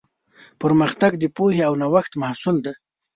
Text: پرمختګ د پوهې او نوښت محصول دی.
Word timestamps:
پرمختګ 0.61 1.11
د 1.19 1.23
پوهې 1.35 1.61
او 1.67 1.73
نوښت 1.81 2.11
محصول 2.21 2.57
دی. 2.65 2.73